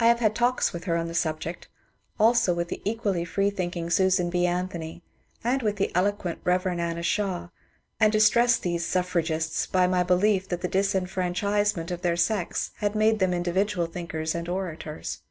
[0.00, 1.68] I have had talks with her on the subject,
[2.18, 4.44] also with the equally freethinking Susan B.
[4.44, 5.04] Anthony,
[5.44, 6.66] and with the elo quent Bev.
[6.66, 7.50] Anna Shaw,
[8.00, 12.96] and distressed these ^^ suflEragists" by my belief that the disfranchisement of their sex had
[12.96, 15.22] made them individual thinkers and orators.